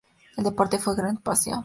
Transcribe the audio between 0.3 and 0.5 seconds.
El